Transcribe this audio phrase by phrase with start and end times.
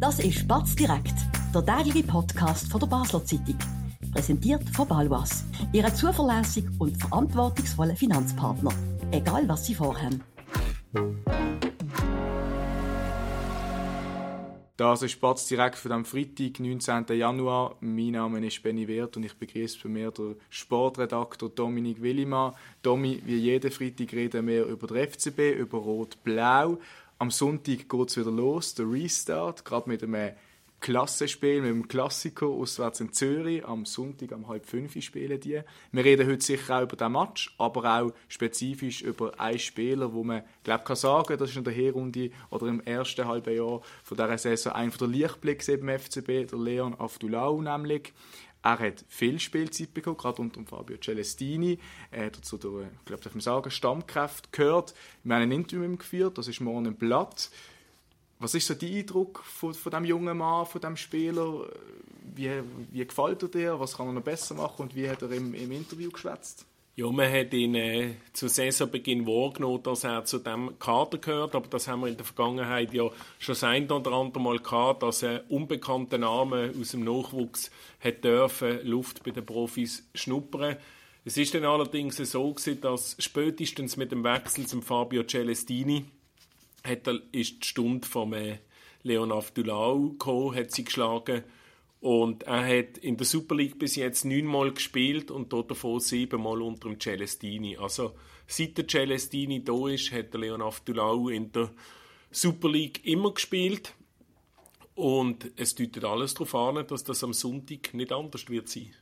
[0.00, 1.14] Das ist Batz direkt,
[1.52, 3.58] der tägliche Podcast von der Basler Zeitung.
[4.12, 8.70] Präsentiert von Balwas, Ihrem zuverlässigen und verantwortungsvollen Finanzpartner.
[9.10, 10.22] Egal was Sie vorhaben.
[14.76, 17.06] Das ist Batz direkt für den Freitag, 19.
[17.18, 17.74] Januar.
[17.80, 22.54] Mein Name ist Benny Wert und ich begrüße bei mir den Sportredakteur Dominik Willimann.
[22.82, 26.78] Domi, wie jeden Freitag reden wir über den FCB, über Rot-Blau.
[27.20, 30.34] Am Sonntag geht es wieder los, der Restart, gerade mit einem
[30.78, 33.66] Klassenspiel, mit dem Klassiker auswärts in Zürich.
[33.66, 35.60] Am Sonntag um halb fünf spielen die.
[35.90, 40.22] Wir reden heute sicher auch über den Match, aber auch spezifisch über einen Spieler, wo
[40.22, 44.16] man glaub, kann sagen das ist in der Herrunde oder im ersten halben Jahr von
[44.16, 48.12] dieser Saison einer der Lichtblicke im FCB, der Leon Aftulau nämlich.
[48.68, 51.78] Er hat viel Spielzeit bekommen, gerade unter Fabio Celestini.
[52.10, 54.94] Er hat zu der, ich glaube, darf man sagen, Stammkraft gehört.
[55.24, 57.50] Wir haben ein Interview mit ihm geführt, das ist morgen im Blatt.
[58.40, 61.66] Was ist so dein Eindruck von, von diesem jungen Mann, von diesem Spieler?
[62.34, 62.62] Wie,
[62.92, 63.80] wie gefällt er dir?
[63.80, 64.82] Was kann er noch besser machen?
[64.82, 66.66] Und wie hat er im, im Interview geschwätzt?
[66.98, 71.68] Ja, man hat ihn äh, zu Saisonbeginn wahrgenommen, dass er zu dem Kader gehört, aber
[71.68, 75.42] das haben wir in der Vergangenheit ja schon ein oder andere Mal gehabt, dass ein
[75.48, 80.76] unbekannter Name aus dem Nachwuchs hat dürfen Luft bei den Profis schnuppern.
[81.24, 86.04] Es ist dann allerdings so gewesen, dass spätestens mit dem Wechsel zum Fabio Celestini
[86.82, 88.58] hat er, ist die Stunde vom äh,
[89.04, 91.44] Leon Avdulau gekommen, hat sie geschlagen
[92.00, 96.62] und er hat in der Super League bis jetzt neunmal gespielt und dort davon siebenmal
[96.62, 97.76] unter dem Celestini.
[97.76, 98.14] Also
[98.46, 101.70] seit der Celestini da ist, hat der Leon Avdulau in der
[102.30, 103.94] Super League immer gespielt.
[104.94, 108.92] Und es deutet alles darauf an, dass das am Sonntag nicht anders wird sein.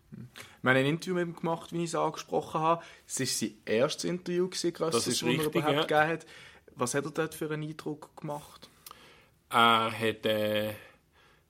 [0.61, 2.85] Wir haben ein Interview mit ihm gemacht, wie ich es angesprochen habe.
[3.07, 5.81] Es war sein erstes Interview, gewesen, das, das richtig, er überhaupt ja.
[5.83, 6.27] gegeben hat.
[6.75, 8.69] Was hat er dort für einen Eindruck gemacht?
[9.49, 10.27] Er hat...
[10.27, 10.75] Äh,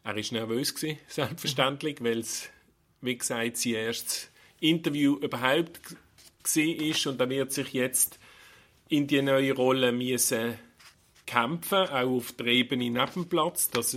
[0.06, 0.74] er war nervös,
[1.08, 2.48] selbstverständlich, weil es,
[3.00, 5.80] wie gesagt, sein erstes Interview überhaupt
[6.44, 8.20] war und er wird sich jetzt
[8.88, 10.58] in die neue Rolle müssen
[11.26, 13.96] kämpfen, auch auf der Ebene neben dem Platz, dass,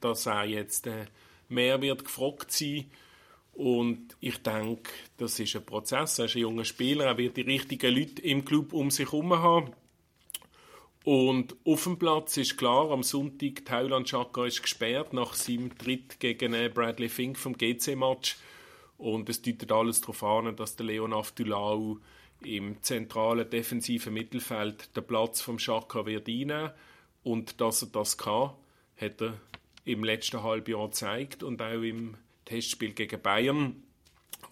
[0.00, 1.04] dass er jetzt äh,
[1.50, 2.90] mehr wird gefragt sein
[3.52, 6.18] und ich denke, das ist ein Prozess.
[6.18, 9.34] Er ist ein junger Spieler, er wird die richtigen Leute im Club um sich herum
[9.34, 9.72] haben.
[11.04, 16.20] Und auf dem Platz ist klar, am Sonntag, Thailand Chaka ist gesperrt nach seinem Tritt
[16.20, 18.36] gegen äh, Bradley Fink vom GC-Match.
[18.98, 21.96] Und es deutet alles darauf an, dass der Leon Aftulau
[22.42, 26.70] im zentralen defensiven Mittelfeld den Platz vom Chaka wird einnehmen.
[27.22, 28.52] Und dass er das kann,
[28.98, 29.34] hat er
[29.84, 33.82] im letzten Halbjahr gezeigt und auch im Testspiel gegen Bayern,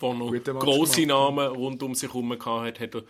[0.01, 3.03] wo er große Namen rund um sich herum hatte, hat er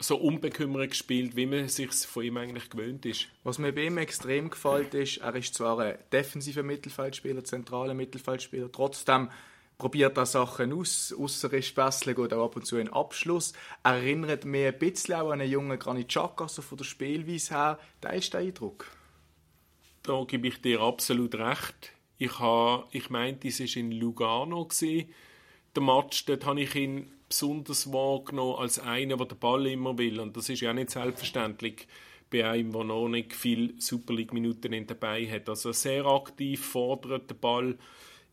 [0.00, 3.28] so unbekümmert gespielt, wie man sich von ihm eigentlich gewöhnt ist.
[3.44, 8.72] Was mir bei ihm extrem gefällt, ist, er ist zwar ein defensiver Mittelfeldspieler, zentraler Mittelfeldspieler,
[8.72, 9.28] trotzdem
[9.76, 13.52] probiert er Sachen aus, außer ist Bessel geht auch ab und zu einen Abschluss.
[13.82, 17.54] Er erinnert mich ein bisschen auch an einen jungen Granit Xhaka, so von der Spielweise
[17.54, 17.78] her.
[18.00, 18.86] Da ist der Eindruck.
[20.02, 21.92] Da gebe ich dir absolut recht.
[22.18, 24.66] Ich, habe, ich meinte, es war in Lugano.
[24.66, 25.12] Gewesen.
[25.74, 30.20] Der Match, dort habe ich ihn besonders wahrgenommen als einer, der den Ball immer will.
[30.20, 31.86] Und das ist ja nicht selbstverständlich
[32.28, 35.48] bei einem, der noch nicht viel Super League-Minuten dabei hat.
[35.48, 37.78] Also sehr aktiv, fordert den Ball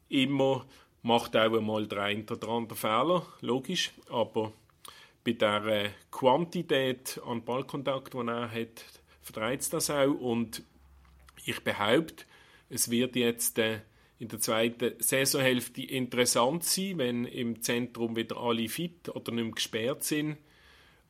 [0.09, 0.65] immer,
[1.03, 4.51] macht auch einmal den einen oder anderen Fehler, logisch, aber
[5.23, 8.85] bei der äh, Quantität an Ballkontakt, die er hat,
[9.21, 10.63] vertreibt das auch und
[11.45, 12.25] ich behaupte,
[12.69, 13.81] es wird jetzt äh,
[14.19, 19.53] in der zweiten Saisonhälfte interessant sein, wenn im Zentrum wieder alle fit oder nicht mehr
[19.53, 20.37] gesperrt sind.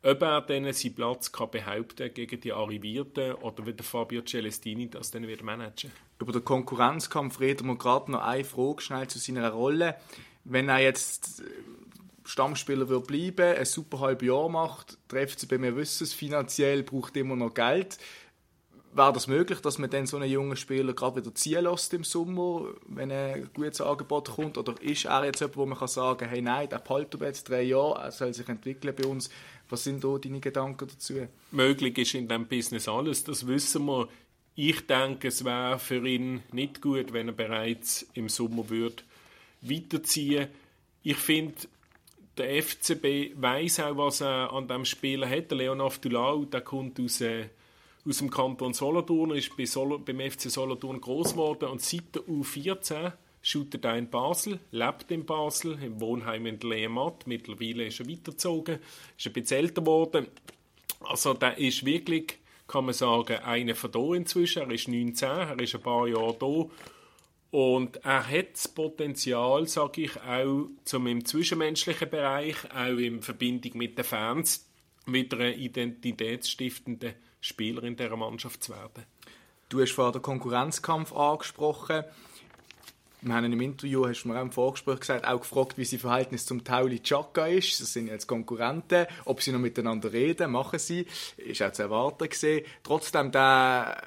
[0.03, 4.89] Ob er dann seinen Platz kann behaupten gegen die Arrivierten oder wie der Fabio Celestini
[4.89, 5.91] das dann wieder managen.
[6.19, 9.95] Über den Konkurrenzkampf reden wir gerade noch eine Frage schnell zu seiner Rolle.
[10.43, 11.43] Wenn er jetzt
[12.25, 17.17] Stammspieler wird bleiben, ein super halbes Jahr macht, sie bei mir wissen es, finanziell braucht
[17.17, 17.97] immer noch Geld
[18.97, 22.03] wäre das möglich, dass man dann so einen jungen Spieler gerade wieder ziehen lässt im
[22.03, 24.57] Sommer, wenn ein gutes Angebot kommt?
[24.57, 27.49] Oder ist er jetzt jemand, wo man kann sagen kann, hey nein, der behalten jetzt
[27.49, 29.29] drei Jahre, er soll sich entwickeln bei uns.
[29.69, 31.27] Was sind da deine Gedanken dazu?
[31.51, 34.07] Möglich ist in diesem Business alles, das wissen wir.
[34.55, 39.03] Ich denke, es wäre für ihn nicht gut, wenn er bereits im Sommer würde
[39.61, 40.47] weiterziehen
[41.03, 41.55] Ich finde,
[42.37, 45.49] der FCB weiß auch, was er an diesem Spieler hat.
[45.51, 47.45] Der Leonard Dulau, der kommt aus äh,
[48.07, 52.21] aus dem Kanton Solothurn, ist bei Solo, beim FC Solothurn groß geworden und seit der
[52.23, 53.11] U14
[53.41, 57.27] shootet er in Basel, lebt in Basel, im Wohnheim in Lehmatt.
[57.27, 58.79] Mittlerweile ist er weitergezogen,
[59.17, 60.27] ist ein bisschen älter geworden.
[61.01, 64.63] Also der ist wirklich, kann man sagen, einer von da inzwischen.
[64.63, 66.65] Er ist 19, er ist ein paar Jahre da
[67.51, 73.77] Und er hat das Potenzial, sage ich, auch zum im zwischenmenschlichen Bereich, auch in Verbindung
[73.77, 74.65] mit den Fans,
[75.05, 79.05] wieder ein identitätsstiftender Spieler in dieser Mannschaft zu werden.
[79.69, 82.03] Du hast vorhin den Konkurrenzkampf angesprochen.
[83.21, 85.99] Wir haben im Interview, hast du mir auch im Vorgespräch gesagt, auch gefragt, wie sein
[85.99, 87.81] Verhältnis zum Tauli Chaka ist.
[87.81, 89.07] Das sind jetzt Konkurrenten.
[89.25, 91.07] Ob sie noch miteinander reden, machen sie.
[91.35, 92.65] Ist auch zu erwarten gewesen.
[92.83, 93.97] Trotzdem, der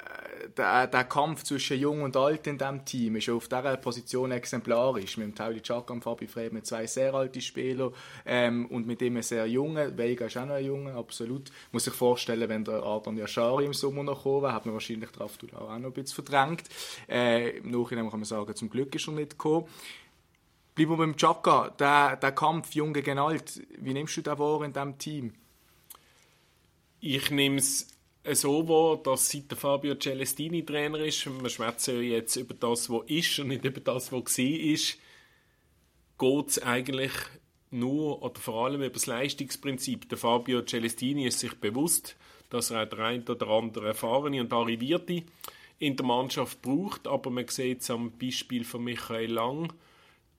[0.56, 5.16] der, der Kampf zwischen Jung und Alt in diesem Team ist auf dieser Position exemplarisch.
[5.16, 7.92] Mit dem Tauli Chaka und Fabi Frey mit zwei sehr alten Spielern
[8.26, 9.96] ähm, und mit dem sehr jungen.
[9.96, 11.50] Vega ist auch noch ein Junge, absolut.
[11.72, 15.10] Muss sich vorstellen, wenn der Adrian Yashari im Sommer noch kommen wäre, hat man wahrscheinlich
[15.10, 16.64] drauf auch noch ein bisschen verdrängt.
[17.08, 19.66] Äh, Im Nachhinein kann man sagen, zum Glück ist er nicht gekommen.
[20.74, 24.62] Bleiben wir beim Chaka, der, der Kampf Jung gegen Alt, wie nimmst du den wahr
[24.62, 25.34] in diesem Team?
[27.00, 27.88] Ich nehme es
[28.24, 33.08] so wahr, dass seit Fabio Celestini Trainer ist, wir schwätzen ja jetzt über das, was
[33.08, 34.98] ist und nicht über das, was war, ist,
[36.18, 37.12] geht es eigentlich
[37.70, 40.08] nur oder vor allem über das Leistungsprinzip.
[40.08, 42.16] Der Fabio Celestini ist sich bewusst,
[42.50, 45.22] dass er auch der ein oder andere erfahrene und arrivierte
[45.78, 49.72] in der Mannschaft braucht, aber man sieht es am Beispiel von Michael Lang,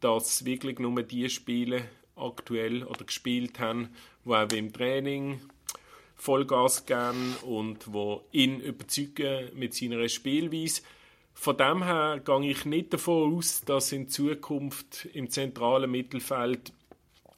[0.02, 1.86] dass wirklich nur die Spiele
[2.16, 3.90] aktuell oder gespielt haben,
[4.24, 5.40] die auch im Training
[6.22, 10.84] Vollgas geben und wo ihn überzeugen mit seiner Spielweise.
[11.34, 16.74] Von dem her gehe ich nicht davon aus, dass in Zukunft im zentralen Mittelfeld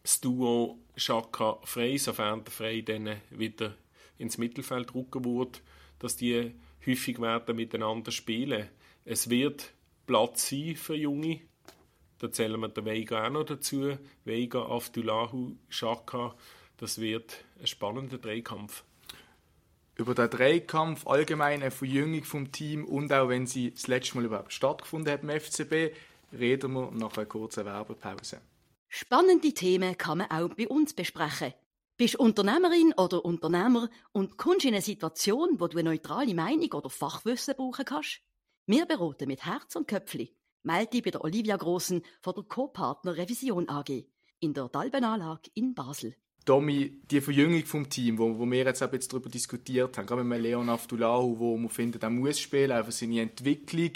[0.01, 3.73] das Duo Schaka Frey, sofern der Frey dann wieder
[4.17, 5.61] ins Mittelfeld rücken wird,
[5.99, 6.51] dass die
[6.85, 8.67] häufig werden miteinander spielen.
[9.05, 9.71] Es wird
[10.05, 11.39] Platz sein für Junge.
[12.19, 13.97] Da zählen wir den Veiga auch noch dazu.
[14.25, 16.35] Veiga, Aftulahu, Schaka.
[16.77, 18.83] Das wird ein spannender Dreikampf.
[19.95, 24.25] Über den Dreikampf, allgemein eine Verjüngung vom Team und auch wenn sie das letzte Mal
[24.25, 25.95] überhaupt stattgefunden hat im FCB,
[26.33, 28.41] reden wir nach einer kurzen Werbepause.
[28.89, 31.53] Spannende Themen kann man auch bei uns besprechen.
[31.95, 36.89] Bist Unternehmerin oder Unternehmer und kommst in eine Situation, wo du eine neutrale Meinung oder
[36.89, 38.21] Fachwissen brauchen kannst?
[38.65, 40.35] Wir beraten mit Herz und Köpfli.
[40.63, 44.05] Melde dich bei der Olivia Grossen von der Co-Partner Revision AG
[44.39, 46.15] in der Dalbenanlage in Basel.
[46.45, 50.23] Domi, die Verjüngung vom Team, wo, wo wir jetzt auch jetzt darüber diskutiert haben, gerade
[50.23, 53.91] mit Leon Aftulahu, wo man findet, er muss spielen, einfach seine Entwicklung.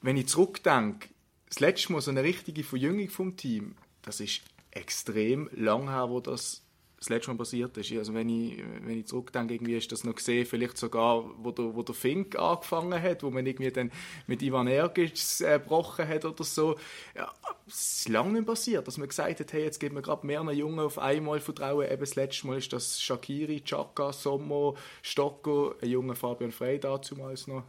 [0.00, 1.08] Wenn ich zurückdenke,
[1.48, 6.20] das letzte Mal so eine richtige Verjüngung vom Team, das ist extrem lang her, wo
[6.20, 6.62] das
[7.00, 7.92] das letzte Mal passiert ist.
[7.92, 11.74] Also wenn ich, wenn ich zurückdenke, irgendwie ist das noch gesehen, vielleicht sogar, wo der,
[11.74, 13.90] wo der Fink angefangen hat, wo man irgendwie dann
[14.26, 16.76] mit Ivan Ergic äh, gebrochen hat oder so.
[17.16, 17.32] Ja,
[17.66, 20.80] ist lange nicht passiert, dass man gesagt hat, hey, jetzt geben wir gerade mehreren Jungen
[20.80, 21.90] auf einmal Vertrauen.
[21.90, 27.46] Eben das letzte Mal ist das Shakiri, Chaka, Sommo, Stocco, ein junger Fabian Frey damals
[27.46, 27.64] noch.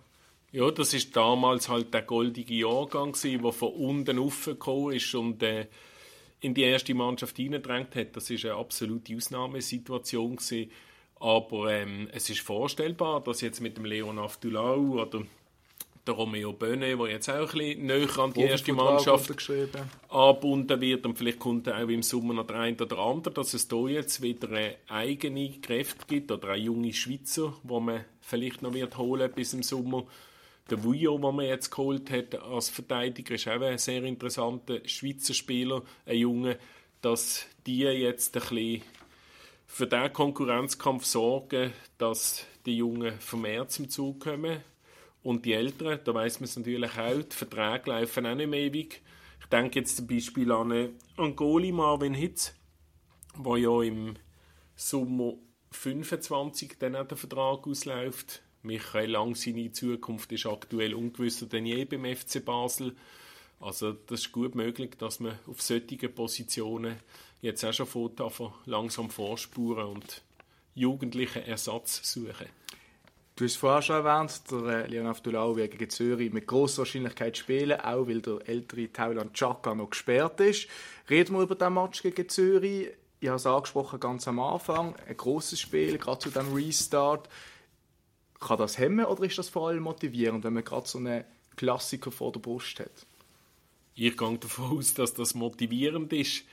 [0.51, 5.67] Ja, das ist damals halt der goldige Jahrgang der von unten aufgekommen ist und äh,
[6.41, 8.15] in die erste Mannschaft hineingedrängt hat.
[8.15, 10.71] Das ist eine absolute Ausnahmesituation gewesen.
[11.19, 15.21] Aber ähm, es ist vorstellbar, dass jetzt mit dem Leon Aftulau oder
[16.05, 19.31] der Romeo Böne, der jetzt auch ein bisschen näher an die erste Mannschaft
[20.09, 23.67] angebunden wird und vielleicht kommt auch im Sommer noch der eine oder andere, dass es
[23.67, 28.73] da jetzt wieder eine eigene Kräfte gibt oder eine junge Schweizer, wo man vielleicht noch
[28.73, 30.07] wird holen bis im Sommer
[30.71, 35.33] der Vujo, den man jetzt geholt hat als Verteidiger, ist auch ein sehr interessanter Schweizer
[35.33, 36.57] Spieler, ein Junge,
[37.01, 38.81] dass die jetzt ein bisschen
[39.67, 44.61] für diesen Konkurrenzkampf sorgen, dass die Jungen vermehrt zum Zug kommen.
[45.23, 48.59] Und die Älteren, da weiß man es natürlich auch, die Verträge laufen auch nicht mehr
[48.61, 49.01] ewig.
[49.39, 52.55] Ich denke jetzt zum Beispiel an Angoli Marvin Hitz,
[53.37, 54.15] der ja im
[54.75, 55.33] Sommer
[55.71, 61.85] 25 dann auch der Vertrag ausläuft Michael Lang, seine Zukunft ist aktuell ungewisser denn je
[61.85, 62.95] beim FC Basel.
[63.59, 66.97] Also das ist gut möglich, dass man auf solche Positionen
[67.41, 70.21] jetzt auch schon von langsam vorspuren und
[70.75, 72.47] jugendlichen Ersatz suchen.
[73.35, 77.79] Du hast vorher schon erwähnt, der äh, Dulau wird gegen Zürich mit großer Wahrscheinlichkeit spielen,
[77.79, 80.67] auch weil der ältere Tauland Chaka noch gesperrt ist.
[81.09, 82.89] Reden wir über den Match gegen Zürich.
[83.19, 84.95] Ich habe es angesprochen ganz am Anfang.
[85.07, 87.29] Ein großes Spiel, gerade zu dem Restart.
[88.41, 91.23] Kann das hemmen oder ist das vor allem motivierend, wenn man gerade so einen
[91.55, 93.05] Klassiker vor der Brust hat?
[93.93, 96.43] Ich gehe davon aus, dass das motivierend ist,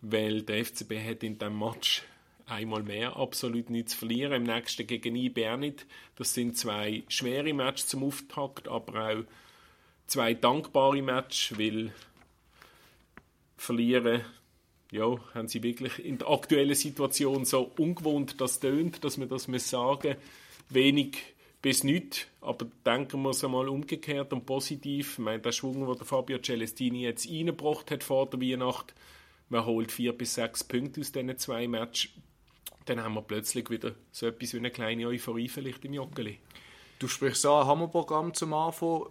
[0.00, 2.02] weil der FCB hat in diesem Match
[2.46, 4.32] einmal mehr absolut nichts zu verlieren.
[4.32, 5.86] Im nächsten gegen IBR nicht.
[6.16, 9.24] Das sind zwei schwere Matches zum Auftakt, aber auch
[10.08, 11.92] zwei dankbare Matches, weil
[13.56, 14.22] verlieren,
[14.90, 19.44] ja, haben sie wirklich in der aktuellen Situation so ungewohnt das tönt, dass man das
[19.44, 22.28] sagen muss, wenig bis nicht.
[22.40, 25.14] Aber denken wir es einmal umgekehrt und positiv.
[25.14, 28.94] Ich meine, der Schwung, den Fabio Celestini jetzt reingebracht hat vor der Weihnacht,
[29.48, 32.10] man holt vier bis sechs Punkte aus diesen zwei Matches,
[32.86, 36.38] dann haben wir plötzlich wieder so etwas wie eine kleine Euphorie vielleicht im Joggeli.
[36.98, 39.06] Du sprichst ein Hammerprogramm zum Anfang.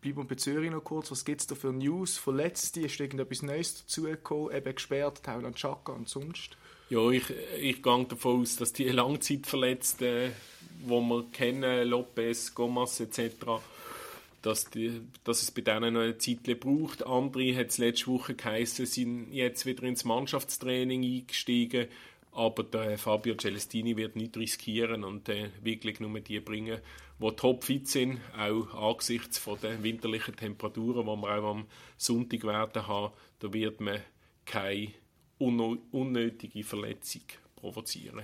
[0.00, 1.10] Bleiben wir bei Zürich noch kurz.
[1.10, 2.16] Was gibt es da für News?
[2.16, 2.80] Verletzte?
[2.80, 4.54] Ist irgendetwas Neues dazugekommen?
[4.54, 6.56] Eben gesperrt, Tauland Chaka und sonst?
[6.90, 7.24] Ja, ich,
[7.60, 10.32] ich gehe davon aus, dass die Langzeitverletzten,
[10.80, 13.34] die wir kennen, Lopez, Gomas etc.,
[14.40, 17.04] dass, die, dass es bei denen noch eine Zeit braucht.
[17.04, 21.88] Andere hat es letzte Woche geheißen, sind jetzt wieder ins Mannschaftstraining eingestiegen.
[22.32, 26.80] Aber der Fabio Celestini wird nicht riskieren und äh, wirklich nur die bringen,
[27.18, 31.66] die topfit sind, auch angesichts von den winterlichen Temperaturen, die wir auch am
[31.98, 33.12] Sonntag werden haben.
[33.40, 34.00] Da wird man
[34.46, 34.92] keine
[35.38, 37.22] unnötige Verletzung
[37.56, 38.22] provozieren.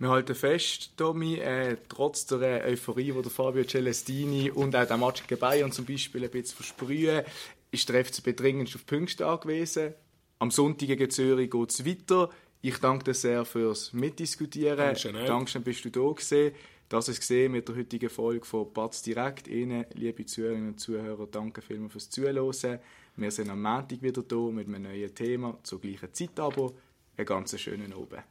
[0.00, 4.96] Wir halten fest, Tommy, äh, trotz der Euphorie, die der Fabio Celestini und auch der
[4.96, 7.24] Matschige Bayern zum Beispiel ein bisschen versprühen,
[7.72, 9.94] ist der FCB dringend auf Punkte angewiesen.
[10.38, 12.30] Am Sonntag gegen Zürich geht es weiter.
[12.60, 14.76] Ich danke dir sehr fürs Mitdiskutieren.
[14.76, 16.52] Dankeschön, Dankeschön, bist du da gewesen.
[16.88, 19.46] Das ist gesehen mit der heutigen Folge von Batz Direkt.
[19.46, 22.78] Ihnen, liebe Zuhörerinnen und Zuhörer, danke vielmals fürs Zuhören.
[23.16, 26.72] Wir sind am Montag wieder da mit einem neuen Thema zur gleichen Zeit, aber
[27.18, 28.22] einen ganz schönen Abend.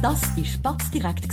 [0.00, 1.28] Das war Batz Direkt,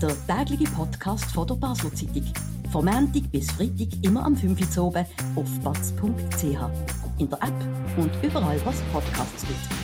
[0.00, 2.32] der tägliche Podcast von der Basel Zeitung.
[2.72, 5.06] Von Montag bis Freitag immer am 5 Uhr
[5.36, 6.44] auf batz.ch.
[7.18, 9.83] In der App und überall, was Podcasts gibt.